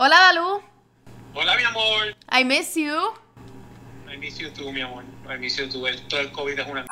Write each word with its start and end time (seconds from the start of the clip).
Hola, 0.00 0.14
Dalu. 0.30 0.62
Hola, 1.34 1.56
mi 1.56 1.64
amor. 1.64 2.14
I 2.30 2.44
miss 2.44 2.76
you. 2.76 2.94
I 4.08 4.16
miss 4.16 4.38
you 4.38 4.48
too, 4.50 4.70
mi 4.70 4.80
amor. 4.80 5.02
I 5.28 5.36
miss 5.38 5.56
you 5.56 5.68
too. 5.68 5.88
El, 5.88 6.00
todo 6.06 6.20
el 6.20 6.30
COVID 6.30 6.56
es 6.56 6.68
una... 6.68 6.86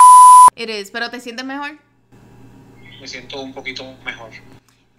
It 0.56 0.68
is, 0.68 0.90
pero 0.90 1.08
¿te 1.08 1.20
sientes 1.20 1.46
mejor? 1.46 1.78
Me 3.00 3.06
siento 3.06 3.40
un 3.40 3.54
poquito 3.54 3.84
mejor. 4.04 4.30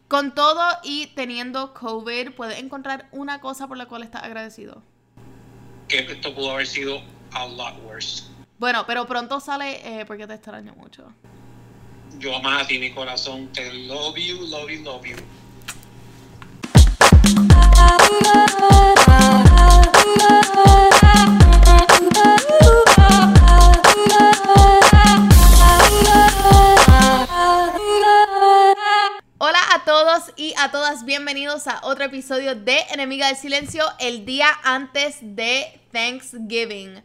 Con 0.08 0.34
todo 0.34 0.64
y 0.86 1.08
teniendo 1.16 1.74
COVID, 1.74 2.32
¿puedes 2.32 2.60
encontrar 2.60 3.10
una 3.12 3.42
cosa 3.42 3.68
por 3.68 3.76
la 3.76 3.88
cual 3.88 4.04
estás 4.04 4.24
agradecido? 4.24 4.82
Que 5.90 5.98
esto 6.10 6.34
pudo 6.34 6.52
haber 6.52 6.66
sido 6.66 7.02
a 7.34 7.46
lot 7.46 7.78
worse. 7.84 8.24
Bueno, 8.58 8.86
pero 8.88 9.06
pronto 9.06 9.42
sale 9.42 9.82
eh, 9.84 10.06
porque 10.06 10.26
te 10.26 10.36
extraño 10.36 10.74
mucho. 10.76 11.12
Yo 12.20 12.40
más 12.40 12.64
a 12.64 12.68
ti, 12.68 12.80
mi 12.80 12.94
corazón. 12.94 13.52
Te 13.52 13.74
love 13.74 14.16
you, 14.16 14.48
love 14.48 14.70
you, 14.70 14.82
love 14.82 15.06
you. 15.06 15.18
Hola 29.40 29.60
a 29.74 29.86
todos 29.86 30.34
y 30.36 30.54
a 30.58 30.72
todas, 30.72 31.06
bienvenidos 31.06 31.68
a 31.68 31.80
otro 31.84 32.06
episodio 32.06 32.56
de 32.56 32.80
Enemiga 32.92 33.28
del 33.28 33.38
Silencio 33.38 33.84
el 34.00 34.26
día 34.26 34.48
antes 34.64 35.18
de 35.22 35.80
Thanksgiving. 35.92 37.04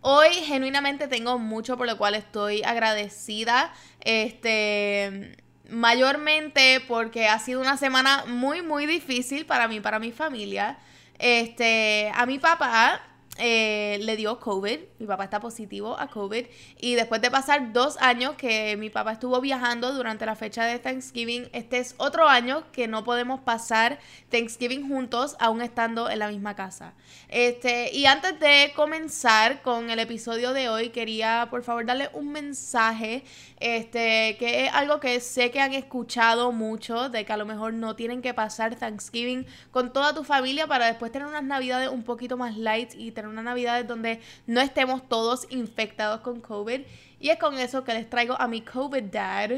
Hoy 0.00 0.30
genuinamente 0.46 1.08
tengo 1.08 1.38
mucho 1.38 1.76
por 1.76 1.86
lo 1.86 1.96
cual 1.96 2.14
estoy 2.14 2.62
agradecida. 2.62 3.72
Este, 4.00 5.36
mayormente 5.68 6.82
porque 6.86 7.26
ha 7.26 7.38
sido 7.38 7.60
una 7.60 7.76
semana 7.76 8.24
muy 8.26 8.62
muy 8.62 8.86
difícil 8.86 9.46
para 9.46 9.68
mí, 9.68 9.80
para 9.80 9.98
mi 9.98 10.12
familia. 10.12 10.78
Este, 11.18 12.10
a 12.14 12.26
mi 12.26 12.38
papá 12.38 13.00
eh, 13.36 13.98
le 14.02 14.16
dio 14.16 14.38
COVID, 14.38 14.78
mi 15.00 15.06
papá 15.06 15.24
está 15.24 15.40
positivo 15.40 15.98
a 15.98 16.06
COVID 16.06 16.46
y 16.78 16.94
después 16.94 17.20
de 17.20 17.32
pasar 17.32 17.72
dos 17.72 17.96
años 17.96 18.36
que 18.36 18.76
mi 18.76 18.90
papá 18.90 19.10
estuvo 19.10 19.40
viajando 19.40 19.92
durante 19.92 20.24
la 20.24 20.36
fecha 20.36 20.64
de 20.64 20.78
Thanksgiving, 20.78 21.48
este 21.52 21.78
es 21.78 21.96
otro 21.98 22.28
año 22.28 22.70
que 22.70 22.86
no 22.86 23.02
podemos 23.02 23.40
pasar 23.40 23.98
Thanksgiving 24.28 24.86
juntos 24.86 25.34
aún 25.40 25.62
estando 25.62 26.08
en 26.08 26.20
la 26.20 26.28
misma 26.28 26.54
casa. 26.54 26.94
Este, 27.28 27.92
y 27.92 28.06
antes 28.06 28.38
de 28.38 28.72
comenzar 28.76 29.62
con 29.62 29.90
el 29.90 29.98
episodio 29.98 30.52
de 30.52 30.68
hoy, 30.68 30.90
quería 30.90 31.48
por 31.50 31.64
favor 31.64 31.84
darle 31.86 32.10
un 32.12 32.30
mensaje, 32.30 33.24
este, 33.64 34.36
que 34.38 34.66
es 34.66 34.72
algo 34.74 35.00
que 35.00 35.18
sé 35.20 35.50
que 35.50 35.58
han 35.58 35.72
escuchado 35.72 36.52
mucho, 36.52 37.08
de 37.08 37.24
que 37.24 37.32
a 37.32 37.38
lo 37.38 37.46
mejor 37.46 37.72
no 37.72 37.96
tienen 37.96 38.20
que 38.20 38.34
pasar 38.34 38.76
Thanksgiving 38.76 39.46
con 39.70 39.90
toda 39.90 40.14
tu 40.14 40.22
familia 40.22 40.66
para 40.66 40.84
después 40.84 41.10
tener 41.10 41.26
unas 41.26 41.44
navidades 41.44 41.88
un 41.88 42.02
poquito 42.02 42.36
más 42.36 42.58
light 42.58 42.92
y 42.94 43.10
tener 43.12 43.30
unas 43.30 43.44
navidades 43.44 43.88
donde 43.88 44.20
no 44.46 44.60
estemos 44.60 45.08
todos 45.08 45.46
infectados 45.48 46.20
con 46.20 46.42
COVID. 46.42 46.82
Y 47.20 47.30
es 47.30 47.38
con 47.38 47.58
eso 47.58 47.84
que 47.84 47.94
les 47.94 48.10
traigo 48.10 48.38
a 48.38 48.48
mi 48.48 48.60
COVID 48.60 49.04
dad. 49.04 49.50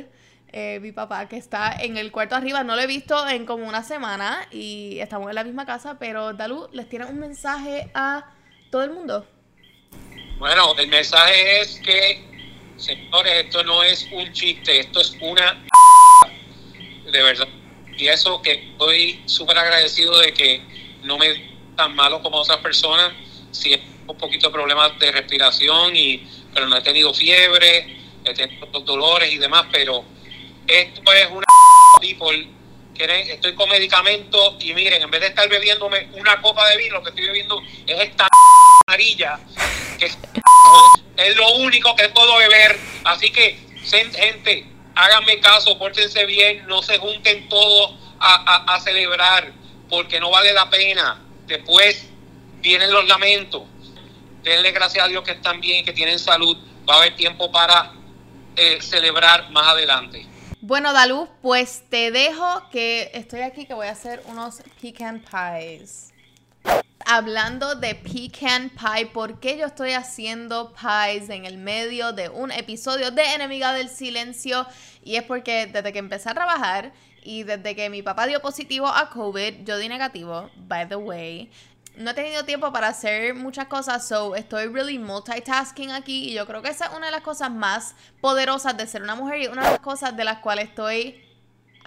eh, 0.53 0.79
mi 0.81 0.93
papá 0.93 1.27
que 1.29 1.37
está 1.37 1.73
en 1.73 1.97
el 1.97 2.12
cuarto 2.12 2.37
arriba, 2.37 2.62
no 2.62 2.77
lo 2.77 2.83
he 2.83 2.87
visto 2.87 3.29
en 3.29 3.45
como 3.45 3.67
una 3.69 3.83
semana 3.83 4.47
y 4.53 5.01
estamos 5.01 5.29
en 5.29 5.34
la 5.34 5.43
misma 5.43 5.67
casa, 5.67 5.99
pero 5.99 6.33
Dalu 6.33 6.69
les 6.73 6.89
tiene 6.89 7.07
un 7.07 7.19
mensaje 7.19 7.91
a 7.93 8.33
todo 8.71 8.84
el 8.84 8.93
mundo. 8.93 9.27
Bueno, 10.39 10.77
el 10.79 10.89
mensaje 10.89 11.61
es 11.61 11.81
que, 11.81 12.25
señores, 12.77 13.44
esto 13.44 13.62
no 13.64 13.82
es 13.82 14.06
un 14.12 14.32
chiste, 14.32 14.80
esto 14.80 15.00
es 15.00 15.16
una... 15.20 15.64
De 17.10 17.22
verdad. 17.22 17.48
Y 17.96 18.08
eso 18.08 18.42
que 18.42 18.52
estoy 18.52 19.22
súper 19.27 19.58
agradecido 19.58 20.19
de 20.19 20.32
que 20.34 20.60
no 21.02 21.16
me 21.16 21.56
tan 21.77 21.94
malo 21.94 22.22
como 22.22 22.38
otras 22.38 22.58
personas. 22.58 23.12
Sí, 23.52 23.80
un 24.06 24.16
poquito 24.16 24.48
de 24.48 24.52
problemas 24.52 24.98
de 24.98 25.12
respiración, 25.12 25.94
y, 25.94 26.27
pero 26.52 26.66
no 26.66 26.77
he 26.77 26.82
tenido 26.82 27.14
fiebre, 27.14 27.97
he 28.24 28.34
tenido 28.34 28.66
dolores 28.81 29.32
y 29.32 29.38
demás, 29.38 29.66
pero 29.72 30.04
esto 30.66 31.12
es 31.12 31.31
una... 31.31 31.47
People. 32.00 32.48
Estoy 32.98 33.54
con 33.54 33.69
medicamentos 33.69 34.54
y 34.60 34.72
miren, 34.72 35.03
en 35.03 35.10
vez 35.10 35.20
de 35.20 35.26
estar 35.28 35.47
bebiéndome 35.48 36.09
una 36.15 36.41
copa 36.41 36.66
de 36.70 36.78
vino, 36.78 36.94
lo 36.97 37.03
que 37.03 37.10
estoy 37.10 37.26
bebiendo 37.26 37.62
es 37.86 38.00
esta 38.00 38.26
amarilla, 38.86 39.38
que 39.98 40.06
es 40.06 40.19
es 41.16 41.37
lo 41.37 41.56
único 41.56 41.94
que 41.97 42.09
puedo 42.10 42.37
beber. 42.38 42.78
Así 43.04 43.31
que, 43.31 43.59
gente, 44.15 44.66
háganme 44.94 45.41
caso, 45.41 45.78
pórtense 45.78 46.27
bien, 46.27 46.66
no 46.66 46.82
se 46.82 46.99
junten 46.99 47.49
todos 47.49 47.94
a, 48.19 48.75
a- 48.75 48.81
celebrar, 48.81 49.53
porque 49.88 50.21
no 50.21 50.31
vale 50.31 50.53
la 50.53 50.69
pena. 50.71 51.22
Después 51.47 52.09
vienen 52.60 52.91
los 52.93 53.06
lamentos. 53.06 53.62
Denle 54.43 54.72
gracias 54.72 55.04
a 55.04 55.09
Dios 55.09 55.22
que 55.25 55.32
están 55.32 55.60
bien, 55.60 55.84
que 55.84 55.93
tienen 55.93 56.19
salud. 56.19 56.56
Va 56.88 56.94
a 56.94 56.98
haber 56.98 57.16
tiempo 57.16 57.50
para 57.50 57.93
eh, 58.56 58.78
celebrar 58.81 59.50
más 59.50 59.66
adelante. 59.69 60.27
Bueno, 60.60 60.93
Dalu, 60.93 61.28
pues 61.43 61.84
te 61.91 62.10
dejo 62.10 62.69
que 62.71 63.10
estoy 63.15 63.41
aquí 63.43 63.66
que 63.66 63.75
voy 63.75 63.87
a 63.87 63.93
hacer 63.93 64.22
unos 64.27 64.62
pecan 64.81 65.21
pies. 65.21 66.12
Hablando 67.09 67.77
de 67.77 67.94
pecan 67.94 68.69
pie, 68.69 69.06
¿por 69.06 69.39
qué 69.39 69.56
yo 69.56 69.67
estoy 69.67 69.93
haciendo 69.93 70.72
pies 70.75 71.28
en 71.31 71.47
el 71.47 71.56
medio 71.56 72.12
de 72.12 72.28
un 72.28 72.50
episodio 72.50 73.12
de 73.12 73.22
Enemiga 73.33 73.72
del 73.72 73.89
Silencio? 73.89 74.67
Y 75.05 75.15
es 75.15 75.22
porque 75.22 75.69
desde 75.69 75.93
que 75.93 76.00
empecé 76.00 76.31
a 76.31 76.34
trabajar 76.34 76.93
y 77.22 77.45
desde 77.45 77.77
que 77.77 77.91
mi 77.91 78.03
papá 78.03 78.27
dio 78.27 78.43
positivo 78.43 78.89
a 78.89 79.09
COVID, 79.11 79.62
yo 79.62 79.78
di 79.78 79.89
negativo, 79.89 80.50
by 80.56 80.89
the 80.89 80.97
way. 80.97 81.49
No 81.97 82.11
he 82.11 82.15
tenido 82.15 82.45
tiempo 82.45 82.72
para 82.72 82.89
hacer 82.89 83.37
muchas 83.37 83.69
cosas, 83.69 84.09
so 84.09 84.34
estoy 84.34 84.66
really 84.66 84.99
multitasking 84.99 85.93
aquí 85.93 86.31
y 86.31 86.33
yo 86.33 86.45
creo 86.45 86.61
que 86.61 86.71
esa 86.71 86.87
es 86.87 86.91
una 86.97 87.06
de 87.06 87.12
las 87.12 87.22
cosas 87.22 87.53
más 87.53 87.95
poderosas 88.21 88.77
de 88.77 88.84
ser 88.89 89.05
una 89.05 89.15
mujer 89.15 89.43
y 89.43 89.47
una 89.47 89.62
de 89.62 89.71
las 89.71 89.78
cosas 89.78 90.16
de 90.16 90.25
las 90.25 90.39
cuales 90.39 90.71
estoy 90.71 91.22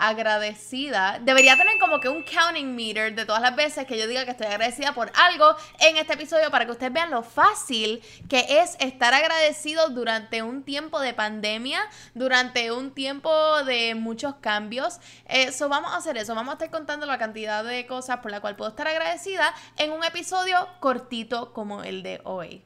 agradecida. 0.07 1.19
Debería 1.21 1.57
tener 1.57 1.77
como 1.79 1.99
que 1.99 2.09
un 2.09 2.23
counting 2.23 2.75
meter 2.75 3.15
de 3.15 3.25
todas 3.25 3.41
las 3.41 3.55
veces 3.55 3.85
que 3.85 3.97
yo 3.97 4.07
diga 4.07 4.25
que 4.25 4.31
estoy 4.31 4.47
agradecida 4.47 4.93
por 4.93 5.11
algo 5.15 5.55
en 5.79 5.97
este 5.97 6.13
episodio 6.13 6.49
para 6.51 6.65
que 6.65 6.71
ustedes 6.71 6.93
vean 6.93 7.11
lo 7.11 7.23
fácil 7.23 8.01
que 8.29 8.45
es 8.61 8.75
estar 8.79 9.13
agradecido 9.13 9.89
durante 9.89 10.41
un 10.41 10.63
tiempo 10.63 10.99
de 10.99 11.13
pandemia, 11.13 11.81
durante 12.13 12.71
un 12.71 12.91
tiempo 12.91 13.63
de 13.63 13.95
muchos 13.95 14.35
cambios. 14.35 14.99
Eso 15.25 15.69
vamos 15.69 15.93
a 15.93 15.97
hacer 15.97 16.17
eso, 16.17 16.35
vamos 16.35 16.51
a 16.51 16.55
estar 16.55 16.71
contando 16.71 17.05
la 17.05 17.17
cantidad 17.17 17.63
de 17.63 17.85
cosas 17.85 18.17
por 18.17 18.31
la 18.31 18.41
cual 18.41 18.55
puedo 18.55 18.69
estar 18.69 18.87
agradecida 18.87 19.53
en 19.77 19.91
un 19.91 20.03
episodio 20.03 20.67
cortito 20.79 21.53
como 21.53 21.83
el 21.83 22.03
de 22.03 22.21
hoy. 22.23 22.63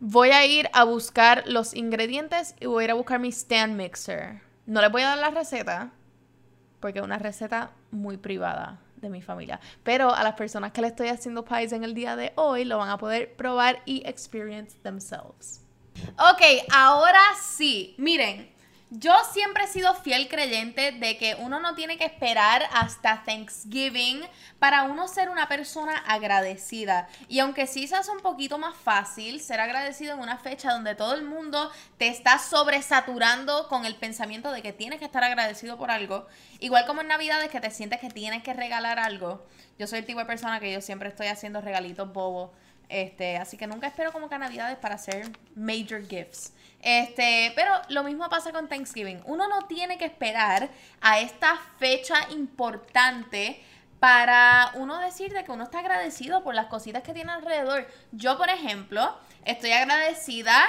Voy 0.00 0.30
a 0.30 0.44
ir 0.44 0.68
a 0.72 0.84
buscar 0.84 1.44
los 1.46 1.74
ingredientes 1.74 2.54
y 2.60 2.66
voy 2.66 2.82
a 2.82 2.84
ir 2.84 2.90
a 2.90 2.94
buscar 2.94 3.20
mi 3.20 3.28
stand 3.28 3.76
mixer. 3.76 4.42
No 4.66 4.80
les 4.80 4.90
voy 4.90 5.02
a 5.02 5.08
dar 5.08 5.18
la 5.18 5.30
receta 5.30 5.92
porque 6.84 6.98
es 6.98 7.04
una 7.06 7.16
receta 7.18 7.70
muy 7.92 8.18
privada 8.18 8.78
de 8.96 9.08
mi 9.08 9.22
familia. 9.22 9.58
Pero 9.82 10.14
a 10.14 10.22
las 10.22 10.34
personas 10.34 10.70
que 10.70 10.82
le 10.82 10.88
estoy 10.88 11.08
haciendo 11.08 11.42
pies 11.42 11.72
en 11.72 11.82
el 11.82 11.94
día 11.94 12.14
de 12.14 12.34
hoy 12.34 12.66
lo 12.66 12.76
van 12.76 12.90
a 12.90 12.98
poder 12.98 13.32
probar 13.36 13.80
y 13.86 14.06
experience 14.06 14.76
themselves. 14.82 15.62
Ok, 16.18 16.42
ahora 16.70 17.22
sí. 17.40 17.94
Miren, 17.96 18.53
yo 18.96 19.12
siempre 19.32 19.64
he 19.64 19.66
sido 19.66 19.92
fiel 19.94 20.28
creyente 20.28 20.92
de 20.92 21.16
que 21.16 21.34
uno 21.40 21.58
no 21.58 21.74
tiene 21.74 21.98
que 21.98 22.04
esperar 22.04 22.62
hasta 22.72 23.24
Thanksgiving 23.24 24.22
para 24.60 24.84
uno 24.84 25.08
ser 25.08 25.30
una 25.30 25.48
persona 25.48 25.96
agradecida. 26.06 27.08
Y 27.28 27.40
aunque 27.40 27.66
sí 27.66 27.88
se 27.88 27.96
hace 27.96 28.12
un 28.12 28.20
poquito 28.20 28.56
más 28.56 28.76
fácil 28.76 29.40
ser 29.40 29.58
agradecido 29.58 30.14
en 30.14 30.20
una 30.20 30.38
fecha 30.38 30.72
donde 30.72 30.94
todo 30.94 31.14
el 31.14 31.24
mundo 31.24 31.72
te 31.98 32.06
está 32.06 32.38
sobresaturando 32.38 33.66
con 33.68 33.84
el 33.84 33.96
pensamiento 33.96 34.52
de 34.52 34.62
que 34.62 34.72
tienes 34.72 35.00
que 35.00 35.06
estar 35.06 35.24
agradecido 35.24 35.76
por 35.76 35.90
algo, 35.90 36.26
igual 36.60 36.86
como 36.86 37.00
en 37.00 37.08
Navidades 37.08 37.50
que 37.50 37.60
te 37.60 37.72
sientes 37.72 37.98
que 38.00 38.10
tienes 38.10 38.44
que 38.44 38.54
regalar 38.54 39.00
algo. 39.00 39.44
Yo 39.76 39.88
soy 39.88 39.98
el 40.00 40.06
tipo 40.06 40.20
de 40.20 40.26
persona 40.26 40.60
que 40.60 40.72
yo 40.72 40.80
siempre 40.80 41.08
estoy 41.08 41.26
haciendo 41.26 41.60
regalitos 41.60 42.12
bobos. 42.12 42.50
Este, 42.88 43.36
así 43.36 43.56
que 43.56 43.66
nunca 43.66 43.86
espero 43.86 44.12
como 44.12 44.28
que 44.28 44.38
Navidades 44.38 44.76
para 44.78 44.96
hacer 44.96 45.30
major 45.54 46.06
gifts. 46.06 46.52
Este, 46.82 47.52
pero 47.56 47.72
lo 47.88 48.02
mismo 48.02 48.28
pasa 48.28 48.52
con 48.52 48.68
Thanksgiving. 48.68 49.22
Uno 49.24 49.48
no 49.48 49.66
tiene 49.66 49.96
que 49.96 50.04
esperar 50.04 50.68
a 51.00 51.18
esta 51.18 51.56
fecha 51.78 52.14
importante 52.30 53.62
para 54.00 54.70
uno 54.74 54.98
decir 54.98 55.32
de 55.32 55.44
que 55.44 55.52
uno 55.52 55.64
está 55.64 55.78
agradecido 55.78 56.44
por 56.44 56.54
las 56.54 56.66
cositas 56.66 57.02
que 57.02 57.14
tiene 57.14 57.32
alrededor. 57.32 57.88
Yo, 58.12 58.36
por 58.36 58.50
ejemplo, 58.50 59.16
estoy 59.46 59.72
agradecida 59.72 60.62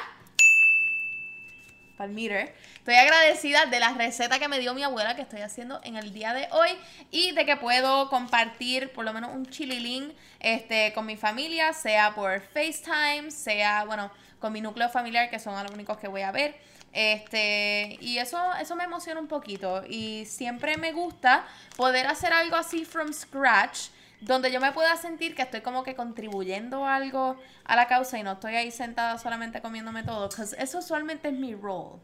Palmeter. 1.97 2.53
Estoy 2.77 2.95
agradecida 2.95 3.65
de 3.65 3.80
la 3.80 3.94
receta 3.94 4.39
que 4.39 4.47
me 4.47 4.59
dio 4.59 4.74
mi 4.74 4.83
abuela 4.83 5.15
que 5.15 5.21
estoy 5.21 5.42
haciendo 5.42 5.80
en 5.83 5.95
el 5.95 6.13
día 6.13 6.33
de 6.33 6.47
hoy 6.51 6.69
y 7.12 7.31
de 7.31 7.45
que 7.45 7.57
puedo 7.57 8.09
compartir 8.09 8.92
por 8.92 9.06
lo 9.06 9.13
menos 9.13 9.31
un 9.33 9.45
chililín 9.45 10.13
este, 10.39 10.94
con 10.94 11.06
mi 11.06 11.18
familia, 11.18 11.74
sea 11.74 12.13
por 12.13 12.42
FaceTime, 12.42 13.31
sea, 13.31 13.86
bueno, 13.86 14.12
con 14.39 14.53
mi 14.53 14.62
núcleo 14.62 14.89
familiar, 14.89 15.30
que 15.30 15.39
son 15.39 15.62
los 15.62 15.71
únicos 15.71 15.97
que 15.97 16.07
voy 16.07 16.21
a 16.21 16.31
ver. 16.31 16.56
Este, 16.94 17.97
y 18.00 18.19
eso, 18.19 18.39
eso 18.56 18.75
me 18.75 18.86
emociona 18.86 19.19
un 19.19 19.27
poquito. 19.27 19.83
Y 19.89 20.25
siempre 20.25 20.77
me 20.77 20.92
gusta 20.92 21.45
poder 21.75 22.07
hacer 22.07 22.31
algo 22.31 22.56
así 22.56 22.86
from 22.86 23.12
scratch 23.12 23.89
donde 24.22 24.52
yo 24.52 24.60
me 24.60 24.72
pueda 24.72 24.96
sentir 24.98 25.36
que 25.36 25.44
estoy 25.44 25.62
como 25.62 25.84
que 25.84 25.96
contribuyendo 25.96 26.86
algo 26.86 27.38
a 27.64 27.76
la 27.76 27.88
causa 27.88 28.18
y 28.18 28.24
no 28.24 28.34
estoy 28.34 28.56
ahí 28.56 28.72
sentada 28.72 29.18
solamente 29.18 29.62
comiéndome 29.62 30.04
todo, 30.04 30.30
porque 30.30 30.44
eso 30.58 30.80
usualmente 30.80 31.30
es 31.30 31.34
mi 31.34 31.56
role. 31.56 32.02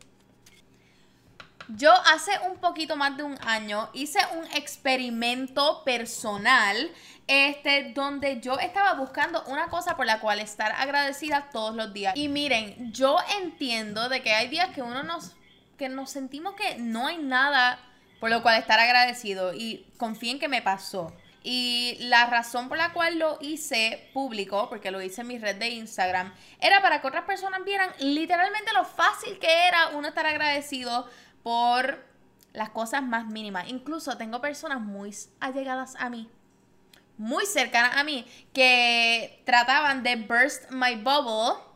Yo 1.68 1.94
hace 2.14 2.32
un 2.50 2.58
poquito 2.58 2.96
más 2.96 3.16
de 3.16 3.24
un 3.24 3.38
año 3.46 3.90
hice 3.94 4.20
un 4.38 4.46
experimento 4.58 5.84
personal 5.86 6.92
este, 7.28 7.94
donde 7.94 8.42
yo 8.42 8.60
estaba 8.60 8.94
buscando 8.96 9.44
una 9.46 9.70
cosa 9.70 9.96
por 9.96 10.06
la 10.06 10.20
cual 10.20 10.40
estar 10.40 10.74
agradecida 10.74 11.50
todos 11.52 11.76
los 11.76 11.94
días. 11.94 12.16
Y 12.18 12.28
miren, 12.28 12.92
yo 12.92 13.18
entiendo 13.42 14.10
de 14.10 14.22
que 14.22 14.34
hay 14.34 14.50
días 14.50 14.70
que 14.76 14.82
uno 14.82 15.04
nos, 15.04 15.34
que 15.78 15.88
nos 15.88 16.10
sentimos 16.10 16.56
que 16.56 16.78
no 16.78 17.08
hay 17.08 17.20
nada 17.20 17.80
por 18.20 18.30
lo 18.30 18.44
cual 18.44 18.60
estar 18.60 18.80
agradecido 18.80 19.54
y 19.54 19.88
confíen 19.98 20.40
que 20.40 20.48
me 20.48 20.62
pasó. 20.62 21.12
Y 21.44 21.98
la 22.02 22.28
razón 22.28 22.70
por 22.70 22.78
la 22.78 22.94
cual 22.94 23.18
lo 23.18 23.38
hice 23.42 24.10
público, 24.14 24.70
porque 24.70 24.92
lo 24.92 25.02
hice 25.02 25.22
en 25.22 25.28
mi 25.28 25.40
red 25.40 25.56
de 25.56 25.70
Instagram, 25.70 26.34
era 26.60 26.82
para 26.82 27.02
que 27.02 27.08
otras 27.08 27.24
personas 27.26 27.64
vieran 27.66 27.90
literalmente 28.00 28.72
lo 28.74 28.86
fácil 28.86 29.40
que 29.40 29.68
era 29.68 29.90
uno 29.90 30.10
estar 30.10 30.26
agradecido 30.26 31.10
por 31.42 32.06
las 32.54 32.70
cosas 32.70 33.02
más 33.02 33.26
mínimas. 33.26 33.70
Incluso 33.70 34.18
tengo 34.18 34.40
personas 34.40 34.82
muy 34.82 35.16
allegadas 35.40 35.96
a 35.98 36.10
mí, 36.10 36.30
muy 37.18 37.46
cercanas 37.46 37.98
a 37.98 38.04
mí, 38.04 38.26
que 38.54 39.42
trataban 39.46 40.04
de 40.04 40.16
burst 40.18 40.70
my 40.70 40.96
bubble 40.96 41.71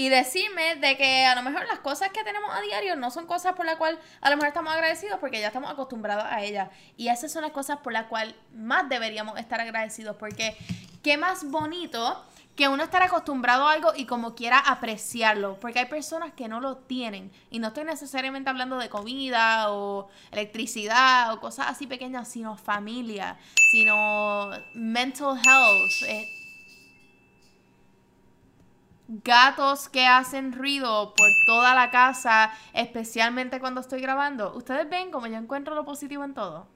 y 0.00 0.08
decirme 0.08 0.76
de 0.76 0.96
que 0.96 1.26
a 1.26 1.34
lo 1.34 1.42
mejor 1.42 1.66
las 1.66 1.80
cosas 1.80 2.08
que 2.08 2.24
tenemos 2.24 2.50
a 2.54 2.62
diario 2.62 2.96
no 2.96 3.10
son 3.10 3.26
cosas 3.26 3.52
por 3.52 3.66
las 3.66 3.76
cuales 3.76 4.00
a 4.22 4.30
lo 4.30 4.36
mejor 4.36 4.48
estamos 4.48 4.72
agradecidos 4.72 5.18
porque 5.20 5.40
ya 5.40 5.48
estamos 5.48 5.70
acostumbrados 5.70 6.24
a 6.24 6.42
ellas. 6.42 6.70
Y 6.96 7.08
esas 7.08 7.30
son 7.30 7.42
las 7.42 7.50
cosas 7.50 7.80
por 7.80 7.92
las 7.92 8.06
cuales 8.06 8.34
más 8.54 8.88
deberíamos 8.88 9.38
estar 9.38 9.60
agradecidos 9.60 10.16
porque 10.16 10.56
qué 11.02 11.18
más 11.18 11.44
bonito 11.44 12.24
que 12.56 12.66
uno 12.68 12.82
estar 12.82 13.02
acostumbrado 13.02 13.68
a 13.68 13.72
algo 13.72 13.92
y 13.94 14.06
como 14.06 14.34
quiera 14.34 14.58
apreciarlo, 14.58 15.60
porque 15.60 15.80
hay 15.80 15.86
personas 15.86 16.32
que 16.32 16.48
no 16.48 16.60
lo 16.60 16.78
tienen 16.78 17.30
y 17.50 17.58
no 17.58 17.68
estoy 17.68 17.84
necesariamente 17.84 18.48
hablando 18.48 18.78
de 18.78 18.88
comida 18.88 19.70
o 19.70 20.08
electricidad 20.32 21.30
o 21.34 21.40
cosas 21.40 21.66
así 21.68 21.86
pequeñas, 21.86 22.26
sino 22.26 22.56
familia, 22.56 23.36
sino 23.70 24.48
mental 24.72 25.38
health. 25.44 26.08
Eh, 26.08 26.39
gatos 29.24 29.88
que 29.88 30.06
hacen 30.06 30.52
ruido 30.52 31.14
por 31.14 31.28
toda 31.46 31.74
la 31.74 31.90
casa, 31.90 32.52
especialmente 32.72 33.58
cuando 33.58 33.80
estoy 33.80 34.00
grabando. 34.00 34.54
Ustedes 34.54 34.88
ven 34.88 35.10
como 35.10 35.26
yo 35.26 35.36
encuentro 35.36 35.74
lo 35.74 35.84
positivo 35.84 36.24
en 36.24 36.34
todo. 36.34 36.68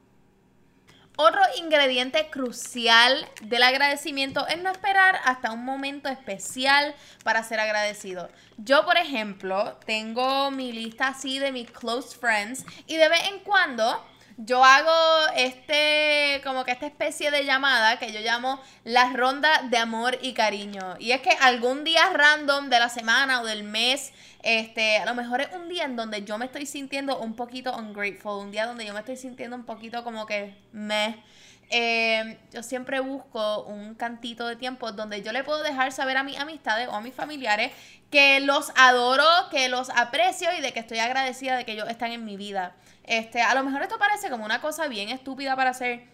Otro 1.17 1.41
ingrediente 1.59 2.29
crucial 2.29 3.29
del 3.43 3.63
agradecimiento 3.63 4.49
es 4.49 4.61
no 4.61 4.71
esperar 4.71 5.21
hasta 5.25 5.53
un 5.53 5.65
momento 5.65 6.09
especial 6.09 6.93
para 7.23 7.45
ser 7.45 7.61
agradecido. 7.61 8.29
Yo, 8.57 8.85
por 8.85 8.97
ejemplo, 8.97 9.79
tengo 9.87 10.51
mi 10.51 10.73
lista 10.73 11.09
así 11.09 11.39
de 11.39 11.53
mis 11.53 11.71
close 11.71 12.19
friends 12.19 12.67
y 12.89 12.97
de 12.97 13.09
vez 13.09 13.29
en 13.29 13.39
cuando 13.45 14.05
yo 14.37 14.65
hago 14.65 15.33
este, 15.37 16.41
como 16.45 16.65
que 16.65 16.73
esta 16.73 16.87
especie 16.87 17.31
de 17.31 17.45
llamada 17.45 17.99
que 17.99 18.13
yo 18.13 18.21
llamo 18.21 18.61
la 18.85 19.13
ronda 19.13 19.63
de 19.71 19.77
amor 19.77 20.19
y 20.23 20.33
cariño. 20.33 20.97
Y 20.99 21.13
es 21.13 21.21
que 21.21 21.31
algún 21.41 21.85
día 21.85 22.11
random 22.13 22.69
de 22.69 22.79
la 22.79 22.89
semana 22.89 23.41
o 23.41 23.47
del 23.47 23.63
mes, 23.63 24.13
este, 24.43 24.99
a 24.99 25.05
lo 25.05 25.15
mejor 25.15 25.41
es 25.41 25.49
un 25.55 25.69
día 25.69 25.85
en 25.85 25.97
donde 25.97 26.25
yo 26.25 26.37
me 26.39 26.47
estoy 26.47 26.67
sintiendo 26.67 27.19
un 27.19 27.35
poquito 27.35 27.77
ungrateful, 27.77 28.45
un 28.45 28.51
día 28.51 28.67
donde 28.67 28.85
yo 28.85 28.93
me 28.93 29.01
estoy 29.01 29.17
sintiendo 29.17 29.57
un 29.57 29.65
poquito 29.65 30.03
como 30.05 30.27
que 30.27 30.55
me... 30.73 31.23
Eh, 31.71 32.39
yo 32.53 32.63
siempre 32.63 33.01
busco 33.01 33.63
un 33.63 33.95
cantito 33.95 34.47
de 34.47 34.55
tiempo 34.55 34.93
donde 34.93 35.23
yo 35.23 35.33
le 35.33 35.45
puedo 35.45 35.63
dejar 35.63 35.93
saber 35.93 36.19
a 36.19 36.23
mis 36.23 36.39
amistades 36.39 36.89
o 36.89 36.93
a 36.93 37.01
mis 37.01 37.15
familiares 37.15 37.73
que 38.11 38.41
los 38.41 38.71
adoro, 38.77 39.25
que 39.51 39.69
los 39.71 39.89
aprecio 39.91 40.51
y 40.57 40.61
de 40.61 40.73
que 40.73 40.81
estoy 40.81 40.99
agradecida 40.99 41.57
de 41.57 41.65
que 41.65 41.73
ellos 41.73 41.89
están 41.89 42.13
en 42.13 42.25
mi 42.25 42.37
vida. 42.37 42.75
Este, 43.05 43.43
a 43.43 43.55
lo 43.55 43.63
mejor 43.63 43.83
esto 43.83 43.99
parece 43.99 44.31
como 44.31 44.45
una 44.45 44.61
cosa 44.61 44.89
bien 44.89 45.11
estúpida 45.11 45.55
para 45.57 45.71
hacer. 45.71 46.05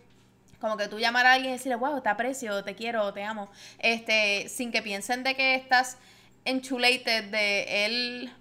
Como 0.61 0.77
que 0.77 0.89
tú 0.89 0.99
llamar 0.99 1.27
a 1.27 1.33
alguien 1.35 1.55
y 1.55 1.57
decirle, 1.57 1.77
wow, 1.77 2.01
te 2.03 2.09
aprecio, 2.09 2.63
te 2.63 2.75
quiero, 2.75 3.13
te 3.15 3.23
amo. 3.23 3.51
Este, 3.79 4.49
sin 4.49 4.73
que 4.73 4.83
piensen 4.83 5.23
de 5.23 5.35
que 5.35 5.55
estás 5.55 5.97
enchulated 6.45 7.31
de 7.31 7.87
él, 7.87 8.33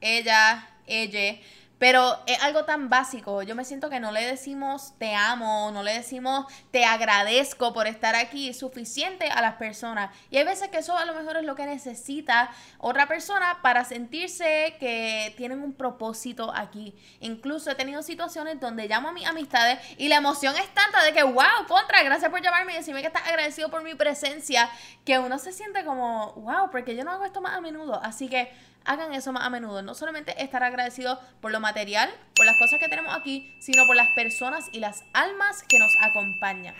ella, 0.00 0.68
ella 0.86 1.38
pero 1.78 2.18
es 2.26 2.42
algo 2.42 2.64
tan 2.64 2.88
básico. 2.88 3.42
Yo 3.42 3.54
me 3.54 3.64
siento 3.64 3.90
que 3.90 4.00
no 4.00 4.12
le 4.12 4.24
decimos 4.24 4.94
te 4.98 5.14
amo, 5.14 5.70
no 5.72 5.82
le 5.82 5.92
decimos 5.92 6.46
te 6.70 6.84
agradezco 6.84 7.72
por 7.72 7.86
estar 7.86 8.14
aquí 8.14 8.54
suficiente 8.54 9.28
a 9.28 9.40
las 9.40 9.56
personas. 9.56 10.14
Y 10.30 10.38
hay 10.38 10.44
veces 10.44 10.68
que 10.68 10.78
eso 10.78 10.96
a 10.96 11.04
lo 11.04 11.14
mejor 11.14 11.36
es 11.36 11.44
lo 11.44 11.54
que 11.54 11.66
necesita 11.66 12.50
otra 12.78 13.06
persona 13.06 13.58
para 13.62 13.84
sentirse 13.84 14.76
que 14.80 15.34
tienen 15.36 15.62
un 15.62 15.74
propósito 15.74 16.52
aquí. 16.54 16.94
Incluso 17.20 17.70
he 17.70 17.74
tenido 17.74 18.02
situaciones 18.02 18.58
donde 18.60 18.88
llamo 18.88 19.08
a 19.08 19.12
mis 19.12 19.26
amistades 19.26 19.78
y 19.98 20.08
la 20.08 20.16
emoción 20.16 20.54
es 20.56 20.68
tanta 20.74 21.02
de 21.04 21.12
que, 21.12 21.22
wow, 21.22 21.66
contra, 21.68 22.02
gracias 22.02 22.30
por 22.30 22.40
llamarme 22.40 22.72
y 22.72 22.76
decirme 22.76 23.00
que 23.00 23.08
estás 23.08 23.26
agradecido 23.26 23.70
por 23.70 23.82
mi 23.82 23.94
presencia, 23.94 24.70
que 25.04 25.18
uno 25.18 25.38
se 25.38 25.52
siente 25.52 25.84
como, 25.84 26.32
wow, 26.34 26.70
porque 26.70 26.96
yo 26.96 27.04
no 27.04 27.12
hago 27.12 27.24
esto 27.24 27.40
más 27.40 27.54
a 27.54 27.60
menudo. 27.60 28.00
Así 28.02 28.28
que 28.28 28.52
hagan 28.86 29.12
eso 29.12 29.32
más 29.32 29.44
a 29.44 29.50
menudo. 29.50 29.82
No 29.82 29.94
solamente 29.94 30.42
estar 30.42 30.62
agradecidos 30.62 31.18
por 31.40 31.52
lo 31.52 31.60
material, 31.60 32.10
por 32.34 32.46
las 32.46 32.56
cosas 32.58 32.78
que 32.78 32.88
tenemos 32.88 33.14
aquí, 33.14 33.54
sino 33.60 33.86
por 33.86 33.96
las 33.96 34.08
personas 34.14 34.64
y 34.72 34.80
las 34.80 35.02
almas 35.12 35.62
que 35.62 35.78
nos 35.78 35.92
acompañan. 36.00 36.74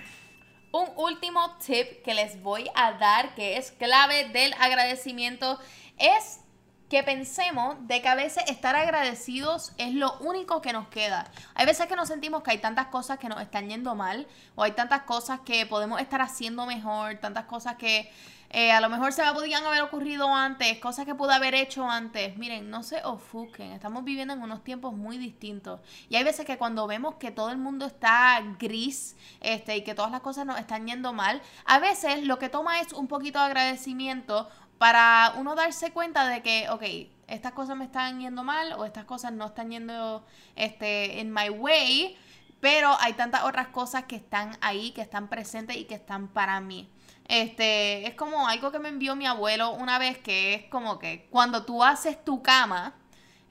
Un 0.73 0.89
último 0.97 1.57
tip 1.59 2.03
que 2.03 2.15
les 2.15 2.43
voy 2.43 2.71
a 2.75 2.93
dar, 2.93 3.35
que 3.35 3.57
es 3.57 3.73
clave 3.73 4.29
del 4.31 4.53
agradecimiento, 4.55 5.59
es 5.99 6.41
que 6.89 7.03
pensemos 7.03 7.77
de 7.89 8.01
que 8.01 8.09
a 8.09 8.15
veces 8.15 8.45
estar 8.47 8.77
agradecidos 8.77 9.73
es 9.77 9.93
lo 9.93 10.17
único 10.19 10.63
que 10.63 10.73
nos 10.73 10.89
queda. 10.89 11.31
Hay 11.55 11.67
veces 11.67 11.87
que 11.87 11.97
nos 11.97 12.09
sentimos 12.09 12.43
que 12.43 12.53
hay 12.53 12.59
tantas 12.59 12.87
cosas 12.89 13.19
que 13.19 13.29
nos 13.29 13.41
están 13.41 13.69
yendo 13.69 13.95
mal, 13.95 14.27
o 14.55 14.63
hay 14.63 14.73
tantas 14.73 15.03
cosas 15.03 15.41
que 15.41 15.67
podemos 15.67 16.01
estar 16.01 16.21
haciendo 16.21 16.65
mejor, 16.67 17.17
tantas 17.19 17.47
cosas 17.47 17.77
que 17.77 18.13
eh, 18.51 18.73
a 18.73 18.81
lo 18.81 18.89
mejor 18.89 19.13
se 19.13 19.25
me 19.25 19.33
podían 19.33 19.65
haber 19.65 19.83
ocurrido 19.83 20.35
antes, 20.35 20.79
cosas 20.79 21.05
que 21.05 21.15
pude 21.15 21.35
haber 21.35 21.55
hecho 21.55 21.89
antes. 21.89 22.37
Miren, 22.37 22.71
no 22.71 22.83
se 22.83 23.03
ofusquen, 23.05 23.73
estamos 23.73 24.05
viviendo 24.05 24.35
en 24.35 24.43
unos 24.43 24.63
tiempos 24.63 24.95
muy 24.95 25.19
distintos. 25.19 25.81
Y 26.09 26.17
hay 26.17 26.25
veces 26.25 26.47
que 26.47 26.57
cuando 26.57 26.87
vemos 26.87 27.17
que 27.17 27.31
todo 27.31 27.51
el 27.51 27.59
mundo 27.59 27.87
está 27.87 28.41
gris 28.59 29.17
este, 29.41 29.77
y 29.77 29.83
que 29.83 29.95
todas 29.95 30.11
las 30.11 30.21
cosas 30.21 30.47
nos 30.47 30.59
están 30.59 30.87
yendo 30.87 31.13
mal, 31.13 31.43
a 31.65 31.79
veces 31.79 32.25
lo 32.25 32.39
que 32.39 32.49
toma 32.49 32.81
es 32.81 32.93
un 32.93 33.09
poquito 33.09 33.39
de 33.41 33.47
agradecimiento 33.47 34.49
para 34.79 35.33
uno 35.37 35.55
darse 35.55 35.91
cuenta 35.91 36.29
de 36.29 36.43
que, 36.43 36.69
ok, 36.71 36.83
estas 37.29 37.53
cosas 37.53 37.77
me 37.77 37.85
están 37.85 38.21
yendo 38.21 38.45
mal 38.45 38.73
o 38.75 38.85
estas 38.85 39.05
cosas 39.05 39.33
no 39.33 39.47
están 39.47 39.71
yendo 39.71 40.25
este, 40.55 41.21
en 41.21 41.33
my 41.33 41.51
way, 41.51 42.17
pero 42.61 42.97
hay 43.01 43.15
tantas 43.15 43.45
otras 43.45 43.69
cosas 43.69 44.05
que 44.05 44.17
están 44.17 44.57
ahí, 44.61 44.93
que 44.93 45.03
están 45.03 45.29
presentes 45.29 45.77
y 45.77 45.85
que 45.85 45.95
están 45.95 46.29
para 46.29 46.61
mí. 46.61 46.89
Este, 47.29 48.07
es 48.07 48.15
como 48.15 48.49
algo 48.49 48.71
que 48.71 48.79
me 48.79 48.89
envió 48.89 49.17
mi 49.17 49.27
abuelo 49.27 49.73
una 49.73 49.99
vez 49.99 50.19
que 50.19 50.55
es 50.55 50.65
como 50.71 50.99
que 50.99 51.27
cuando 51.31 51.65
tú 51.65 51.83
haces 51.83 52.25
tu 52.25 52.43
cama, 52.43 52.95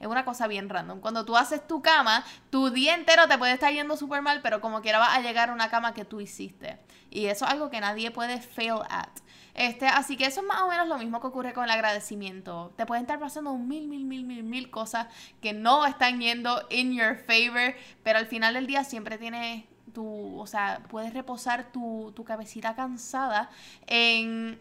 es 0.00 0.06
una 0.06 0.24
cosa 0.24 0.46
bien 0.46 0.68
random. 0.68 1.00
Cuando 1.00 1.24
tú 1.24 1.36
haces 1.36 1.66
tu 1.66 1.80
cama, 1.80 2.24
tu 2.50 2.70
día 2.70 2.94
entero 2.94 3.28
te 3.28 3.38
puede 3.38 3.52
estar 3.52 3.72
yendo 3.72 3.96
súper 3.96 4.22
mal, 4.22 4.40
pero 4.42 4.60
como 4.60 4.82
quiera 4.82 4.98
va 4.98 5.14
a 5.14 5.20
llegar 5.20 5.50
a 5.50 5.52
una 5.52 5.70
cama 5.70 5.94
que 5.94 6.04
tú 6.04 6.20
hiciste. 6.20 6.78
Y 7.10 7.26
eso 7.26 7.46
es 7.46 7.52
algo 7.52 7.70
que 7.70 7.80
nadie 7.80 8.10
puede 8.10 8.40
fail 8.40 8.80
at. 8.90 9.08
Este, 9.54 9.86
así 9.86 10.18
que 10.18 10.26
eso 10.26 10.40
es 10.40 10.46
más 10.46 10.60
o 10.60 10.68
menos 10.68 10.86
lo 10.86 10.98
mismo 10.98 11.18
que 11.20 11.28
ocurre 11.28 11.54
con 11.54 11.64
el 11.64 11.70
agradecimiento. 11.70 12.74
Te 12.76 12.84
pueden 12.84 13.04
estar 13.04 13.18
pasando 13.18 13.54
mil, 13.56 13.88
mil, 13.88 14.04
mil, 14.04 14.24
mil, 14.24 14.42
mil 14.42 14.70
cosas 14.70 15.06
que 15.40 15.54
no 15.54 15.86
están 15.86 16.20
yendo 16.20 16.66
in 16.68 16.92
your 16.92 17.16
favor, 17.16 17.74
pero 18.02 18.18
al 18.18 18.26
final 18.26 18.52
del 18.52 18.66
día 18.66 18.84
siempre 18.84 19.16
tienes 19.16 19.64
tu, 19.96 20.38
o 20.38 20.46
sea, 20.46 20.82
puedes 20.90 21.14
reposar 21.14 21.72
tu, 21.72 22.12
tu 22.14 22.22
cabecita 22.22 22.74
cansada 22.74 23.48
en 23.86 24.60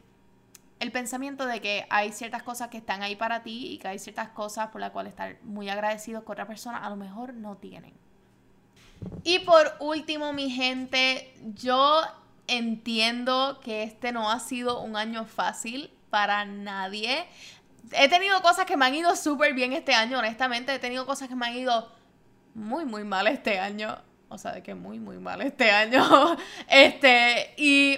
el 0.80 0.92
pensamiento 0.94 1.46
de 1.46 1.60
que 1.60 1.86
hay 1.90 2.14
ciertas 2.14 2.42
cosas 2.42 2.70
que 2.70 2.78
están 2.78 3.04
ahí 3.04 3.18
para 3.18 3.44
ti 3.44 3.74
y 3.74 3.78
que 3.78 3.90
hay 3.90 4.00
ciertas 4.00 4.30
cosas 4.30 4.70
por 4.70 4.80
las 4.80 4.92
cuales 4.92 5.12
estar 5.12 5.36
muy 5.44 5.68
agradecido 5.68 6.24
que 6.24 6.32
otra 6.32 6.48
persona 6.48 6.78
a 6.78 6.90
lo 6.90 6.96
mejor 6.96 7.34
no 7.34 7.58
tienen. 7.58 7.94
Y 9.26 9.40
por 9.40 9.74
último, 9.82 10.32
mi 10.32 10.50
gente, 10.50 11.34
yo 11.54 12.02
entiendo 12.48 13.60
que 13.62 13.84
este 13.84 14.14
no 14.14 14.32
ha 14.32 14.40
sido 14.40 14.80
un 14.80 14.96
año 14.96 15.26
fácil 15.26 15.92
para 16.10 16.46
nadie. 16.46 17.26
He 17.92 18.08
tenido 18.08 18.42
cosas 18.42 18.66
que 18.66 18.78
me 18.78 18.86
han 18.86 18.96
ido 18.96 19.14
súper 19.18 19.54
bien 19.54 19.74
este 19.74 19.94
año, 19.94 20.18
honestamente. 20.18 20.74
He 20.74 20.80
tenido 20.80 21.06
cosas 21.06 21.28
que 21.28 21.36
me 21.36 21.46
han 21.46 21.58
ido 21.58 21.92
muy, 22.54 22.86
muy 22.86 23.04
mal 23.04 23.28
este 23.28 23.60
año. 23.60 23.98
O 24.36 24.38
sea, 24.38 24.52
de 24.52 24.62
que 24.62 24.76
muy, 24.76 25.00
muy 25.00 25.18
mal 25.18 25.42
este 25.42 25.72
año. 25.72 26.04
este, 26.70 27.54
y 27.58 27.98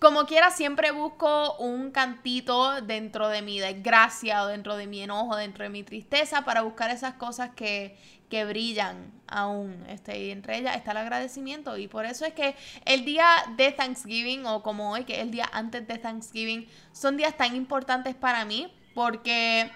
Como 0.00 0.24
quiera, 0.24 0.50
siempre 0.50 0.92
busco 0.92 1.56
un 1.58 1.90
cantito 1.90 2.80
dentro 2.80 3.28
de 3.28 3.42
mi 3.42 3.60
desgracia 3.60 4.42
o 4.42 4.46
dentro 4.46 4.76
de 4.76 4.86
mi 4.86 5.02
enojo, 5.02 5.36
dentro 5.36 5.62
de 5.62 5.68
mi 5.68 5.82
tristeza, 5.82 6.42
para 6.42 6.62
buscar 6.62 6.90
esas 6.90 7.14
cosas 7.14 7.50
que, 7.54 7.98
que 8.30 8.46
brillan 8.46 9.12
aún. 9.28 9.84
Este, 9.88 10.18
y 10.18 10.30
entre 10.30 10.56
ellas 10.58 10.74
está 10.74 10.92
el 10.92 10.96
agradecimiento. 10.96 11.76
Y 11.76 11.86
por 11.86 12.06
eso 12.06 12.24
es 12.24 12.32
que 12.32 12.56
el 12.86 13.04
día 13.04 13.26
de 13.56 13.72
Thanksgiving, 13.72 14.46
o 14.46 14.62
como 14.62 14.90
hoy, 14.90 15.04
que 15.04 15.16
es 15.16 15.20
el 15.20 15.30
día 15.30 15.48
antes 15.52 15.86
de 15.86 15.98
Thanksgiving, 15.98 16.66
son 16.92 17.18
días 17.18 17.36
tan 17.36 17.54
importantes 17.54 18.14
para 18.14 18.44
mí, 18.46 18.72
porque 18.94 19.70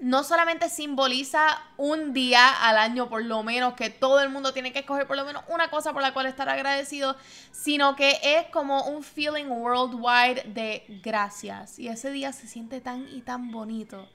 no 0.00 0.22
solamente 0.22 0.68
simboliza 0.68 1.60
un 1.76 2.12
día 2.12 2.48
al 2.62 2.78
año 2.78 3.08
por 3.08 3.24
lo 3.24 3.42
menos 3.42 3.74
que 3.74 3.90
todo 3.90 4.20
el 4.20 4.28
mundo 4.28 4.52
tiene 4.52 4.72
que 4.72 4.80
escoger 4.80 5.08
por 5.08 5.16
lo 5.16 5.24
menos 5.24 5.42
una 5.48 5.70
cosa 5.70 5.92
por 5.92 6.02
la 6.02 6.12
cual 6.12 6.26
estar 6.26 6.48
agradecido, 6.48 7.16
sino 7.50 7.96
que 7.96 8.18
es 8.22 8.46
como 8.52 8.84
un 8.84 9.02
feeling 9.02 9.46
worldwide 9.46 10.44
de 10.54 10.84
gracias. 11.02 11.78
Y 11.78 11.88
ese 11.88 12.12
día 12.12 12.32
se 12.32 12.46
siente 12.46 12.80
tan 12.80 13.08
y 13.08 13.22
tan 13.22 13.50
bonito. 13.50 14.08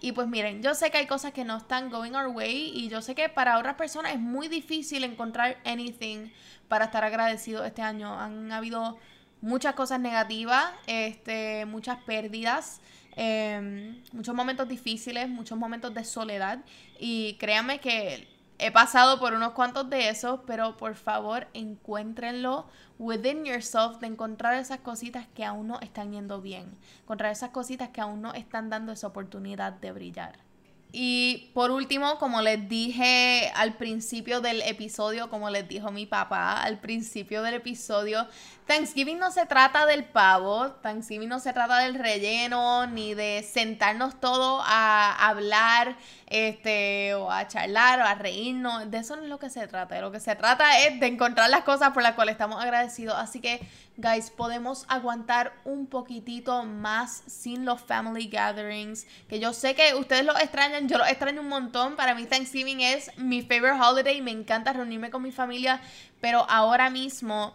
Y 0.00 0.12
pues 0.12 0.26
miren, 0.26 0.62
yo 0.62 0.74
sé 0.74 0.90
que 0.90 0.98
hay 0.98 1.06
cosas 1.06 1.32
que 1.32 1.44
no 1.44 1.56
están 1.56 1.90
going 1.90 2.12
our 2.12 2.28
way 2.28 2.72
y 2.74 2.88
yo 2.88 3.00
sé 3.00 3.14
que 3.14 3.28
para 3.28 3.58
otras 3.58 3.76
personas 3.76 4.12
es 4.12 4.20
muy 4.20 4.48
difícil 4.48 5.04
encontrar 5.04 5.58
anything 5.64 6.30
para 6.68 6.86
estar 6.86 7.04
agradecido 7.04 7.64
este 7.64 7.82
año. 7.82 8.12
Han 8.18 8.50
habido 8.50 8.98
muchas 9.40 9.74
cosas 9.74 10.00
negativas, 10.00 10.72
este, 10.86 11.64
muchas 11.66 11.98
pérdidas. 12.04 12.80
Em, 13.20 14.00
muchos 14.12 14.32
momentos 14.32 14.68
difíciles, 14.68 15.28
muchos 15.28 15.58
momentos 15.58 15.92
de 15.92 16.04
soledad 16.04 16.60
y 17.00 17.34
créanme 17.40 17.80
que 17.80 18.28
he 18.60 18.70
pasado 18.70 19.18
por 19.18 19.32
unos 19.32 19.54
cuantos 19.54 19.90
de 19.90 20.08
esos, 20.08 20.38
pero 20.46 20.76
por 20.76 20.94
favor 20.94 21.48
encuéntrenlo 21.52 22.68
within 22.96 23.44
yourself 23.44 23.98
de 23.98 24.06
encontrar 24.06 24.54
esas 24.54 24.78
cositas 24.78 25.26
que 25.34 25.44
aún 25.44 25.66
no 25.66 25.80
están 25.80 26.12
yendo 26.12 26.40
bien, 26.40 26.78
encontrar 27.02 27.32
esas 27.32 27.50
cositas 27.50 27.88
que 27.88 28.00
aún 28.00 28.22
no 28.22 28.34
están 28.34 28.70
dando 28.70 28.92
esa 28.92 29.08
oportunidad 29.08 29.72
de 29.72 29.90
brillar. 29.90 30.47
Y 30.90 31.50
por 31.52 31.70
último, 31.70 32.18
como 32.18 32.40
les 32.40 32.66
dije 32.66 33.52
al 33.54 33.74
principio 33.74 34.40
del 34.40 34.62
episodio, 34.62 35.28
como 35.28 35.50
les 35.50 35.68
dijo 35.68 35.90
mi 35.90 36.06
papá 36.06 36.62
al 36.62 36.78
principio 36.78 37.42
del 37.42 37.54
episodio, 37.54 38.26
Thanksgiving 38.66 39.18
no 39.18 39.30
se 39.30 39.44
trata 39.46 39.86
del 39.86 40.04
pavo, 40.04 40.72
Thanksgiving 40.82 41.28
no 41.28 41.40
se 41.40 41.52
trata 41.52 41.78
del 41.78 41.94
relleno, 41.94 42.86
ni 42.86 43.14
de 43.14 43.42
sentarnos 43.42 44.20
todos 44.20 44.62
a 44.66 45.28
hablar, 45.28 45.96
este, 46.26 47.14
o 47.14 47.30
a 47.30 47.48
charlar, 47.48 48.00
o 48.00 48.04
a 48.04 48.14
reírnos. 48.14 48.90
De 48.90 48.98
eso 48.98 49.16
no 49.16 49.22
es 49.22 49.28
lo 49.28 49.38
que 49.38 49.48
se 49.48 49.66
trata. 49.68 49.94
De 49.94 50.02
lo 50.02 50.12
que 50.12 50.20
se 50.20 50.36
trata 50.36 50.86
es 50.86 51.00
de 51.00 51.06
encontrar 51.06 51.48
las 51.48 51.64
cosas 51.64 51.92
por 51.92 52.02
las 52.02 52.14
cuales 52.14 52.32
estamos 52.34 52.62
agradecidos. 52.62 53.16
Así 53.16 53.40
que, 53.40 53.60
guys, 53.98 54.30
podemos 54.30 54.86
aguantar 54.88 55.52
un 55.64 55.86
poquitito 55.86 56.62
más 56.62 57.24
sin 57.26 57.64
los 57.64 57.80
family 57.80 58.28
gatherings. 58.28 59.06
Que 59.28 59.40
yo 59.40 59.52
sé 59.52 59.74
que 59.74 59.94
ustedes 59.96 60.24
lo 60.24 60.38
extrañan, 60.38 60.88
yo 60.88 60.98
lo 60.98 61.04
extraño 61.04 61.40
un 61.40 61.48
montón. 61.48 61.96
Para 61.96 62.14
mí, 62.14 62.24
Thanksgiving 62.24 62.80
es 62.80 63.10
mi 63.18 63.42
favorite 63.42 63.80
holiday. 63.80 64.22
Me 64.22 64.30
encanta 64.30 64.72
reunirme 64.72 65.10
con 65.10 65.22
mi 65.22 65.32
familia. 65.32 65.80
Pero 66.20 66.46
ahora 66.48 66.90
mismo 66.90 67.54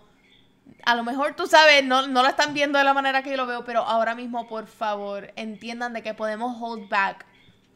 a 0.86 0.96
lo 0.96 1.04
mejor 1.04 1.36
tú 1.36 1.48
sabes, 1.48 1.84
no, 1.84 2.08
no 2.08 2.24
lo 2.24 2.30
están 2.30 2.54
viendo 2.54 2.78
de 2.78 2.84
la 2.84 2.94
manera 2.94 3.24
que 3.24 3.32
yo 3.32 3.38
lo 3.38 3.46
veo, 3.46 3.64
pero 3.64 3.82
ahora 3.82 4.16
mismo, 4.16 4.48
por 4.48 4.68
favor, 4.68 5.32
entiendan 5.36 5.94
de 5.94 6.04
que 6.04 6.14
podemos 6.14 6.58
hold 6.62 6.90
back 6.90 7.26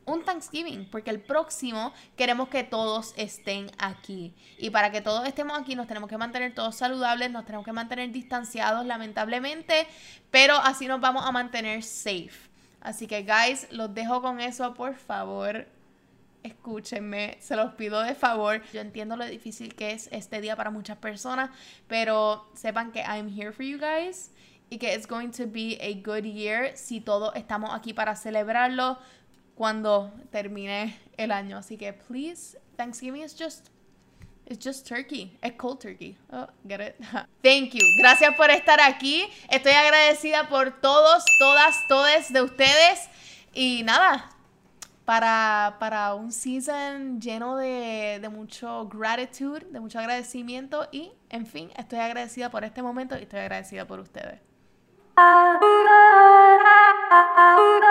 un 0.08 0.24
Thanksgiving, 0.24 0.88
porque 0.90 1.12
el 1.12 1.20
próximo 1.20 1.94
queremos 2.16 2.50
que 2.50 2.64
todos 2.64 3.14
estén 3.18 3.70
aquí. 3.78 4.34
Y 4.58 4.72
para 4.72 4.92
que 4.92 5.02
todos 5.02 5.28
estemos 5.28 5.60
aquí 5.60 5.76
nos 5.76 5.86
tenemos 5.86 6.10
que 6.10 6.18
mantener 6.18 6.56
todos 6.56 6.76
saludables, 6.76 7.30
nos 7.30 7.46
tenemos 7.46 7.66
que 7.66 7.74
mantener 7.74 8.12
distanciados 8.12 8.86
lamentablemente, 8.86 9.86
pero 10.32 10.56
así 10.56 10.88
nos 10.88 11.00
vamos 11.00 11.26
a 11.26 11.32
mantener 11.32 11.84
safe. 11.84 12.50
Así 12.82 13.06
que 13.06 13.24
guys, 13.24 13.68
los 13.72 13.94
dejo 13.94 14.22
con 14.22 14.40
eso, 14.40 14.74
por 14.74 14.96
favor 14.96 15.68
escúchenme, 16.44 17.38
se 17.40 17.56
los 17.56 17.74
pido 17.74 18.02
de 18.02 18.16
favor. 18.16 18.62
Yo 18.74 18.82
entiendo 18.82 19.16
lo 19.18 19.26
difícil 19.26 19.76
que 19.76 19.92
es 19.92 20.08
este 20.12 20.42
día 20.42 20.56
para 20.56 20.70
muchas 20.70 20.98
personas, 20.98 21.50
pero 21.88 22.48
sepan 22.54 22.92
que 22.92 23.02
I'm 23.02 23.28
here 23.28 23.52
for 23.52 23.66
you 23.66 23.78
guys 23.78 24.32
y 24.70 24.78
que 24.78 24.94
it's 24.94 25.08
going 25.08 25.30
to 25.32 25.48
be 25.48 25.78
a 25.80 25.94
good 26.04 26.24
year 26.26 26.76
si 26.76 27.00
todos 27.00 27.34
estamos 27.36 27.74
aquí 27.74 27.94
para 27.94 28.16
celebrarlo 28.16 28.98
cuando 29.58 30.12
termine 30.32 30.98
el 31.18 31.32
año. 31.32 31.58
Así 31.58 31.78
que 31.78 31.94
please, 31.94 32.58
Thanksgiving 32.76 33.24
is 33.24 33.36
just 33.38 33.70
It's 34.50 34.64
just 34.64 34.88
turkey. 34.88 35.38
Es 35.42 35.56
cold 35.58 35.82
turkey. 35.82 36.16
Oh, 36.32 36.48
get 36.66 36.80
it? 36.80 36.96
Thank 37.44 37.74
you. 37.74 37.82
Gracias 38.00 38.34
por 38.38 38.50
estar 38.50 38.80
aquí. 38.80 39.28
Estoy 39.50 39.74
agradecida 39.74 40.48
por 40.48 40.72
todos, 40.80 41.26
todas, 41.38 41.86
todes 41.90 42.32
de 42.32 42.42
ustedes. 42.42 43.10
Y 43.54 43.84
nada, 43.84 44.30
para, 45.04 46.16
un 46.16 46.32
season 46.32 47.20
lleno 47.20 47.58
de, 47.58 48.20
de 48.22 48.30
mucho 48.30 48.88
gratitude, 48.88 49.66
de 49.70 49.82
mucho 49.82 50.00
agradecimiento 50.00 50.88
y, 50.94 51.12
en 51.30 51.46
fin, 51.46 51.70
estoy 51.76 52.00
agradecida 52.00 52.50
por 52.50 52.64
este 52.64 52.82
momento 52.82 53.18
y 53.18 53.24
estoy 53.24 53.40
agradecida 53.40 53.86
por 53.86 54.00
ustedes. 54.00 54.40